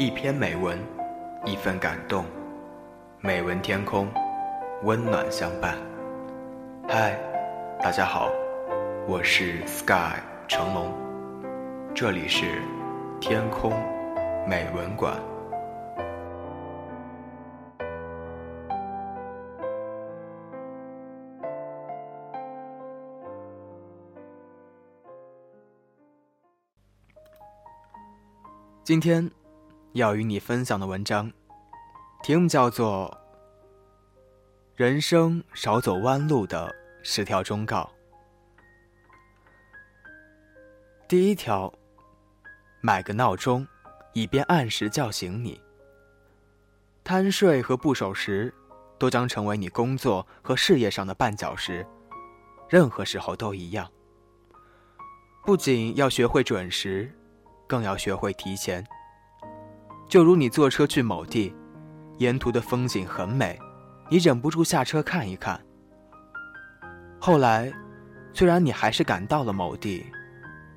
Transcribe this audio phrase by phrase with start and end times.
[0.00, 0.78] 一篇美文，
[1.44, 2.24] 一份感动，
[3.20, 4.08] 美文天空，
[4.82, 5.76] 温暖相伴。
[6.88, 7.20] 嗨，
[7.82, 8.30] 大家好，
[9.06, 10.18] 我是 Sky
[10.48, 10.90] 成龙，
[11.94, 12.62] 这里是
[13.20, 13.72] 天空
[14.48, 15.14] 美文馆。
[28.82, 29.30] 今天
[29.92, 31.32] 要与你分享的文章，
[32.22, 33.10] 题目叫做
[34.76, 36.72] 《人生少走弯路的
[37.02, 37.82] 十条忠告》。
[41.08, 41.72] 第一条，
[42.80, 43.66] 买个闹钟，
[44.12, 45.60] 以便按时叫醒你。
[47.02, 48.54] 贪睡和不守时，
[48.96, 51.84] 都将成为你工作和事业上的绊脚石。
[52.68, 53.90] 任何时候都一样。
[55.44, 57.12] 不仅要学会准时。
[57.66, 58.84] 更要学会提前。
[60.10, 61.54] 就如你坐车去某地，
[62.18, 63.56] 沿途的风景很美，
[64.10, 65.58] 你忍不住下车看一看。
[67.20, 67.72] 后来，
[68.34, 70.04] 虽然你还是赶到了某地，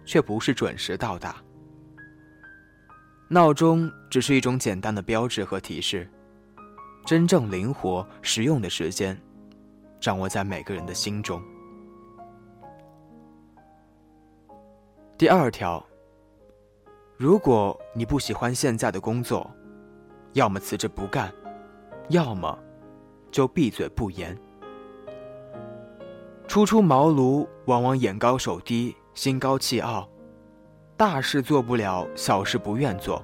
[0.06, 1.36] 却不是准时到达。
[3.28, 6.08] 闹钟只是一种简单的标志和提示，
[7.04, 9.20] 真正灵活实用的时间，
[10.00, 11.42] 掌握在每个人的心中。
[15.18, 15.84] 第二条。
[17.18, 19.50] 如果你不喜欢现在的工作，
[20.34, 21.32] 要么辞职不干，
[22.10, 22.58] 要么
[23.32, 24.36] 就闭嘴不言。
[26.48, 30.10] 初出茅庐，往往眼高手低，心高气傲，
[30.98, 33.24] 大事做不了，小事不愿做。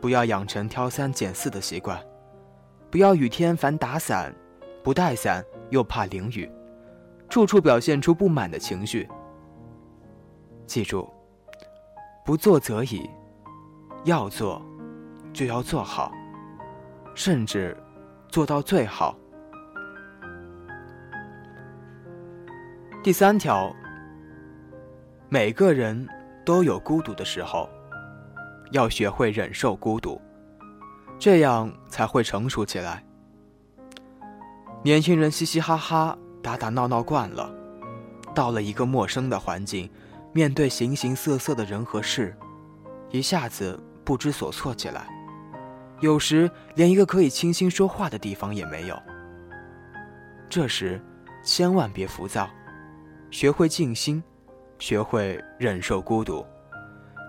[0.00, 2.04] 不要养成挑三拣四的习惯，
[2.90, 4.34] 不要雨天烦打伞，
[4.82, 6.50] 不带伞又怕淋雨，
[7.28, 9.08] 处处表现出不满的情绪。
[10.66, 11.08] 记住。
[12.24, 13.10] 不做则已，
[14.04, 14.62] 要做，
[15.32, 16.12] 就要做好，
[17.16, 17.76] 甚至
[18.28, 19.16] 做到最好。
[23.02, 23.74] 第三条，
[25.28, 26.06] 每个人
[26.46, 27.68] 都有孤独的时候，
[28.70, 30.20] 要学会忍受孤独，
[31.18, 33.04] 这样才会成熟起来。
[34.84, 37.52] 年轻人嘻嘻哈哈、打打闹闹惯了，
[38.32, 39.90] 到了一个陌生的环境。
[40.32, 42.34] 面对形形色色的人和事，
[43.10, 45.06] 一下子不知所措起来，
[46.00, 48.98] 有时连一个可以倾心说话的地方也没有。
[50.48, 51.00] 这时，
[51.44, 52.48] 千万别浮躁，
[53.30, 54.22] 学会静心，
[54.78, 56.44] 学会忍受孤独，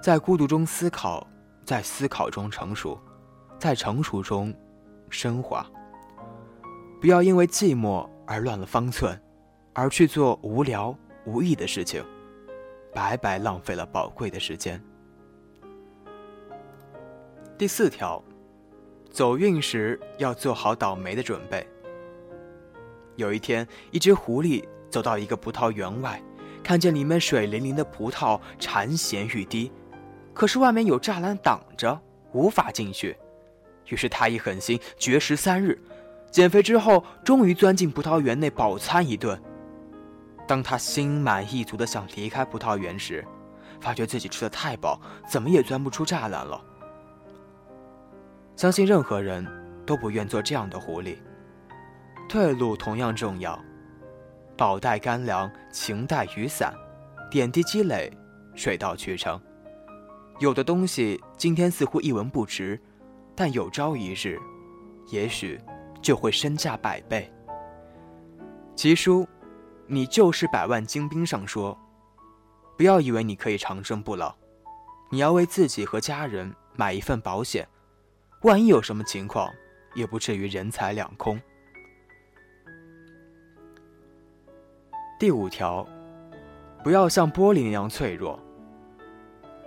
[0.02, 1.26] 在孤独中思考，
[1.66, 2.98] 在思考中成熟，
[3.60, 4.54] 在成熟中
[5.10, 5.66] 升华。
[7.02, 9.22] 不要因为寂寞而乱了方寸，
[9.74, 12.02] 而去做无聊无益的事情。
[12.94, 14.82] 白白浪费了宝贵的时间。
[17.58, 18.24] 第四条，
[19.12, 21.66] 走运时要做好倒霉的准备。
[23.16, 26.22] 有一天，一只狐狸走到一个葡萄园外，
[26.64, 29.72] 看见里面水灵灵的葡萄馋涎欲滴，
[30.34, 32.00] 可是外面有栅栏挡着，
[32.32, 33.16] 无法进去。
[33.90, 35.80] 于是他一狠心，绝食三日，
[36.32, 39.40] 减肥之后，终于钻进葡萄园内饱餐一顿。
[40.46, 43.26] 当他心满意足的想离开葡萄园时，
[43.80, 46.62] 发觉自己吃的太饱，怎么也钻不出栅栏了。
[48.56, 49.46] 相信任何人
[49.86, 51.18] 都不愿做这样的狐狸。
[52.30, 53.58] 退路同样重要，
[54.58, 56.74] 饱带干粮，情带雨伞，
[57.32, 58.12] 点滴积累，
[58.54, 59.40] 水到渠成。
[60.40, 62.80] 有的东西今天似乎一文不值，
[63.36, 64.38] 但有朝一日，
[65.10, 65.60] 也许
[66.02, 67.32] 就会身价百倍。
[68.76, 69.26] 奇书。
[69.88, 71.78] 你就是百万精兵上说，
[72.78, 74.34] 不要以为你可以长生不老，
[75.12, 77.68] 你要为自己和家人买一份保险，
[78.44, 79.52] 万一有什么情况，
[79.94, 81.40] 也不至于人财两空。
[85.20, 85.88] 第五条，
[86.84, 88.40] 不要像玻璃那样脆弱。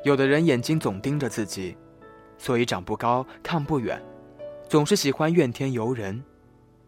[0.02, 1.76] 有的人眼睛总盯着自己，
[2.38, 4.02] 所以长不高，看不远，
[4.68, 6.22] 总是喜欢怨天尤人，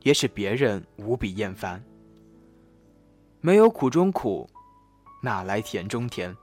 [0.03, 1.83] 也使别人无比厌烦。
[3.49, 4.47] 没有苦中苦，
[5.23, 6.37] 哪来甜中甜？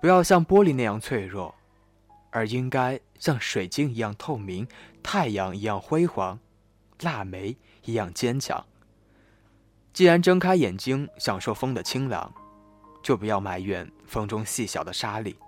[0.00, 1.54] 不要像玻璃那样脆弱，
[2.30, 4.66] 而应该像水晶一样透明，
[5.02, 6.38] 太阳一样辉煌，
[7.00, 8.64] 腊梅一样坚强。
[9.92, 12.32] 既然睁开眼睛享受风的清凉，
[13.02, 15.38] 就不要埋怨风中细小的沙粒。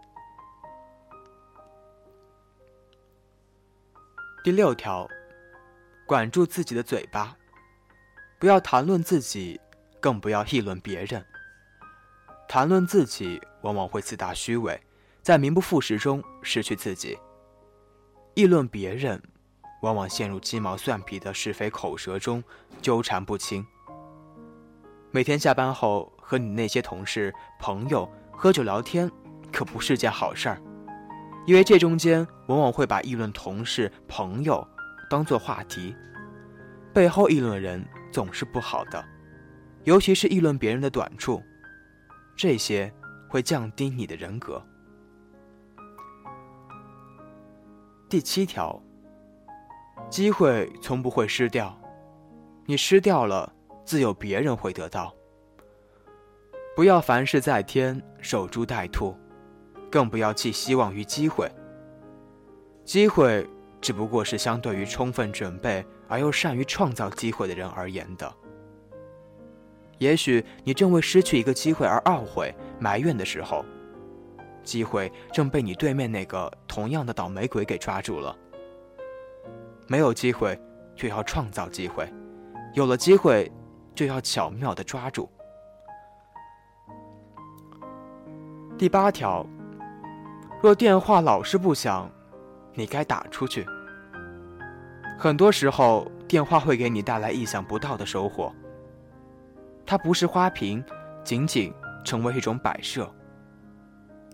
[4.44, 5.08] 第六条，
[6.06, 7.34] 管住自己的嘴巴，
[8.38, 9.58] 不要谈论自己。
[10.00, 11.24] 更不要议论别人。
[12.48, 14.80] 谈论自己，往往会自大虚伪，
[15.22, 17.16] 在名不副实中失去自己。
[18.34, 19.22] 议论别人，
[19.82, 22.42] 往往陷入鸡毛蒜皮的是非口舌中
[22.80, 23.64] 纠缠不清。
[25.12, 29.10] 每天下班后和你那些同事、朋友喝酒聊天，
[29.52, 30.62] 可不是件好事儿，
[31.46, 34.66] 因为这中间往往会把议论同事、朋友
[35.08, 35.94] 当做话题，
[36.92, 39.04] 背后议论人总是不好的，
[39.84, 41.42] 尤其是议论别人的短处，
[42.36, 42.92] 这些
[43.28, 44.62] 会降低你的人格。
[48.08, 48.82] 第七条，
[50.10, 51.80] 机会从不会失掉，
[52.66, 53.52] 你失掉了，
[53.84, 55.14] 自有别人会得到。
[56.76, 59.16] 不要凡事在天，守株待兔，
[59.90, 61.50] 更不要寄希望于机会。
[62.84, 63.48] 机会
[63.80, 68.32] 只不过是相对于充分准备而又善于创造机会的人而言的。
[70.00, 73.64] 也许你正为失去一个机会而懊悔埋怨的时候。
[74.62, 78.36] 机会正被你对面那个同样的倒霉鬼给抓住了。
[79.86, 80.58] 没有机会，
[80.94, 82.04] 就要创造机会；
[82.74, 83.50] 有了机会，
[83.94, 85.28] 就要巧妙的抓住。
[88.78, 89.46] 第八条，
[90.62, 92.10] 若电话老是不响，
[92.74, 93.66] 你该打出去。
[95.18, 98.54] 很多时候，电话会给你带来意想不到的收获。
[99.90, 100.84] 它不是花瓶，
[101.24, 103.12] 仅仅成为一种摆设。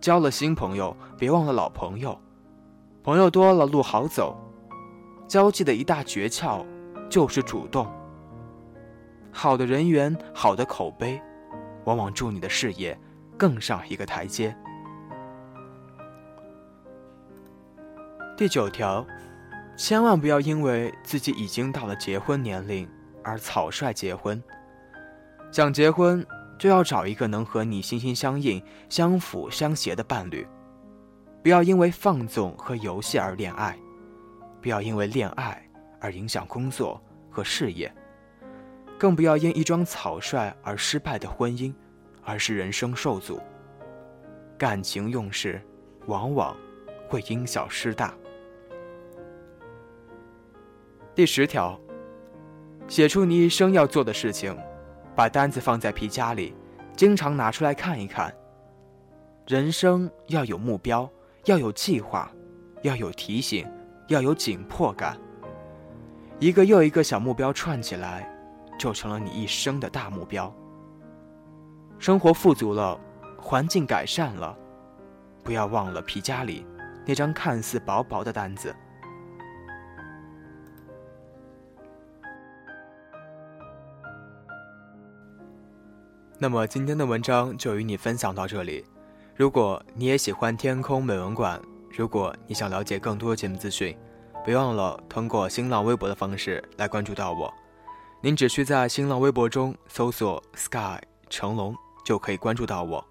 [0.02, 2.20] 交了新朋友，别忘了老朋友。
[3.02, 4.36] 朋友多了，路好走。
[5.26, 6.62] 交际的一大诀窍
[7.08, 7.90] 就是主动。
[9.32, 11.18] 好的人缘，好的口碑，
[11.86, 12.94] 往往助你的事业
[13.38, 14.54] 更上一个台阶。
[18.36, 19.06] 第九条，
[19.74, 22.86] 千万不要因为自己已经到了结婚年龄
[23.24, 24.42] 而草率结婚。
[25.56, 26.22] 想结婚。
[26.58, 30.46] 就要找一个能和你心心相印、相辅相携的伴侣，
[31.42, 33.78] 不要因为放纵和游戏而恋爱，
[34.60, 35.66] 不要因为恋爱
[35.98, 37.90] 而影响工作和事业，
[38.98, 41.72] 更不要因一桩草率而失败的婚姻
[42.22, 43.40] 而使人生受阻。
[44.58, 45.58] 感情用事，
[46.06, 46.54] 往往
[47.08, 48.14] 会因小失大。
[51.14, 51.80] 第十条，
[52.88, 54.54] 写出你一生要做的事情。
[55.16, 56.54] 把单子放在皮夹里，
[56.94, 58.32] 经常拿出来看一看。
[59.46, 61.10] 人生要有目标，
[61.46, 62.30] 要有计划，
[62.82, 63.66] 要有提醒，
[64.08, 65.18] 要有紧迫感。
[66.38, 68.30] 一个又一个小目标串起来，
[68.78, 70.54] 就成了你一生的大目标。
[71.98, 73.00] 生活富足了，
[73.40, 74.54] 环境改善了，
[75.42, 76.66] 不要忘了皮夹里
[77.06, 78.74] 那张看似薄薄的单子。
[86.38, 88.84] 那么今天的文章就与你分享到这里。
[89.34, 91.60] 如果你也喜欢天空美文馆，
[91.90, 93.96] 如果你想了解更多节目资讯，
[94.44, 97.52] 别忘了通过新浪微博的方式来关注到我。
[98.20, 101.00] 您只需在新浪微博中搜索 “sky
[101.30, 101.74] 成龙”
[102.04, 103.02] 就可以关注到我。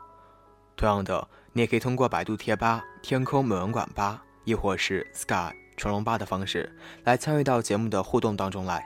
[0.78, 6.72] 同样的，你也可以通过百度贴吧“天空美文馆吧”亦或是 “sky 成龙吧”的方式
[7.04, 8.86] 来参与到节目的互动当中来。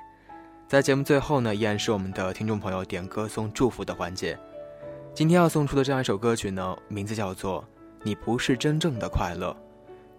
[0.69, 4.37] 在节目最后呢，依然是我们的听众朋友点歌送祝福的环节。
[5.15, 7.63] 今天要送出的这样一首歌曲呢，名字叫做
[8.03, 9.49] 《你不是真正的快乐》，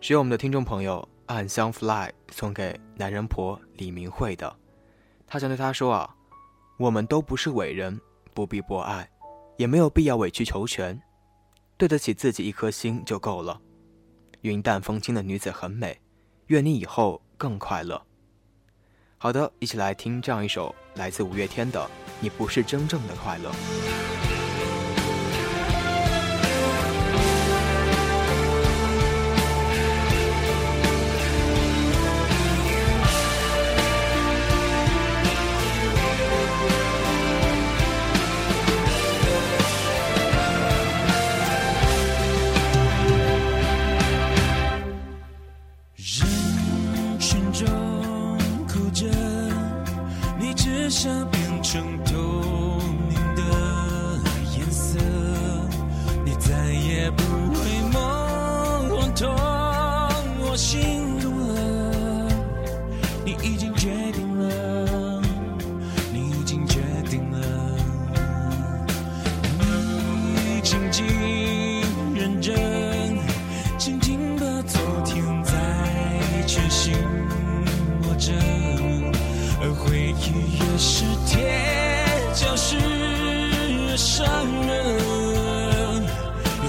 [0.05, 4.53] 是由我们的听众朋友暗香 fly 送给男人婆李明慧的。
[5.25, 6.17] 他想对他说啊，
[6.79, 8.01] 我们都不是伟人，
[8.35, 9.09] 不必博爱，
[9.57, 11.01] 也没有必要委曲求全，
[11.77, 13.61] 对得起自己一颗心就够了。
[14.41, 16.01] 云淡风轻的女子很美，
[16.49, 18.05] 愿你以后更快乐。
[19.23, 21.79] 好的，一起来听这样一首来自五月天的
[22.21, 23.51] 《你不是真正的快乐》。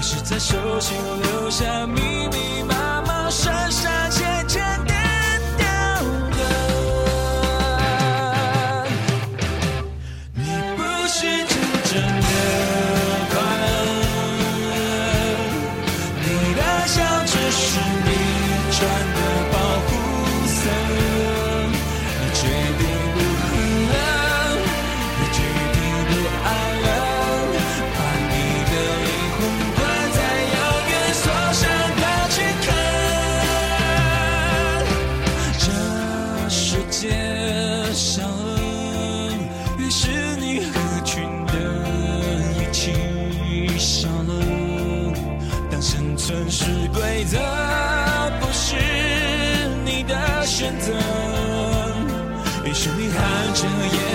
[0.02, 1.86] 是在手心留下
[53.62, 54.11] 这夜。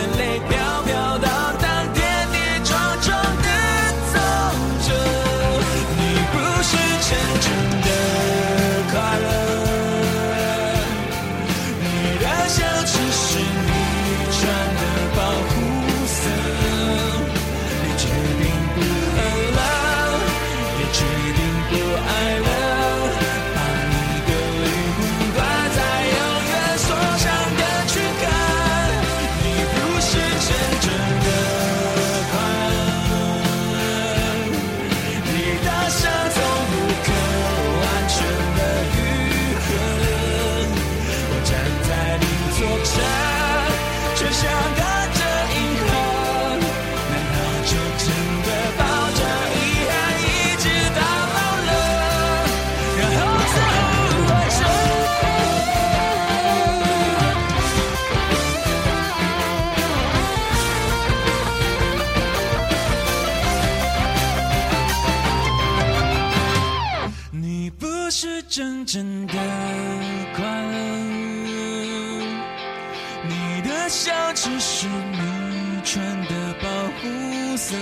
[74.70, 77.78] 是你穿的保护色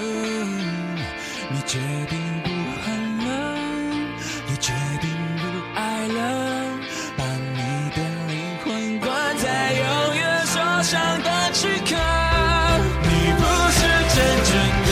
[1.49, 2.49] 你决定不
[2.83, 2.85] 恨
[3.25, 3.27] 了
[4.49, 6.19] 也决定不爱了
[7.17, 7.25] 把
[7.55, 8.65] 你的灵魂
[8.99, 11.95] 关在永远锁上的躯壳
[13.01, 13.43] 你不
[13.77, 13.79] 是
[14.13, 14.53] 真正
[14.85, 14.91] 的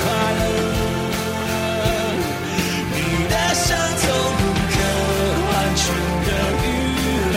[0.00, 0.04] 快
[0.38, 0.40] 乐
[2.94, 2.96] 你
[3.28, 3.68] 的伤
[4.00, 4.04] 从
[4.38, 4.42] 不
[4.72, 4.74] 肯
[5.50, 5.84] 完全
[6.24, 6.28] 的
[6.64, 6.66] 愈
[7.30, 7.34] 合。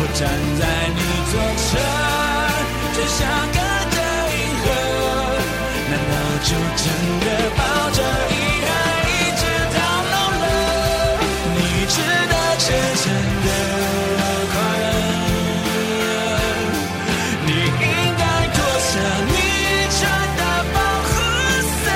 [0.00, 0.20] 我站
[0.60, 0.62] 在
[0.94, 1.76] 你坐车，
[2.94, 3.18] 就像
[3.52, 3.58] 隔
[3.92, 3.96] 着
[4.32, 4.66] 银河，
[5.90, 6.82] 难道就真
[7.20, 7.98] 的抱着
[8.30, 8.32] 遗
[8.64, 8.68] 憾
[9.04, 9.42] 一直
[9.74, 9.76] 到
[10.10, 10.44] 老了？
[11.54, 11.96] 你值
[12.30, 12.66] 得真
[13.04, 13.06] 正
[13.44, 13.46] 的
[14.52, 14.86] 快乐，
[17.44, 18.22] 你应该
[18.54, 18.90] 脱下
[19.28, 19.30] 你
[19.92, 20.00] 穿
[20.38, 20.40] 的
[20.72, 21.10] 保护
[21.74, 21.86] 色。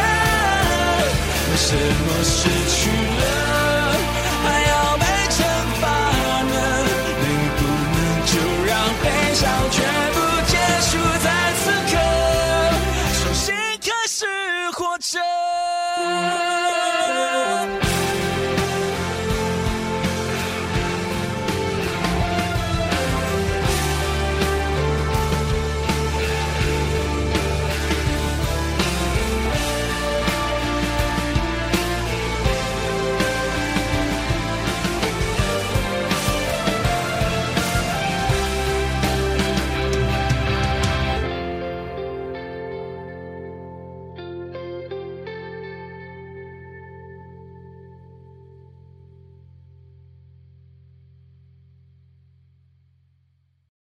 [1.49, 2.37] 为什么失
[2.69, 3.42] 去了？